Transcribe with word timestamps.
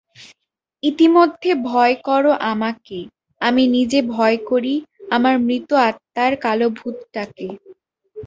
ইতিমধ্যে 0.83 1.51
ভয় 1.65 1.95
করো 2.07 2.31
আমাকে, 2.51 2.99
আমি 3.41 3.63
নিজে 3.75 3.99
ভয় 4.15 4.37
করি 4.49 4.73
আমার 5.11 5.35
মৃত 5.47 5.69
আত্মার 5.89 6.31
কালো 6.43 6.67
ভূতটাকে। 6.77 7.47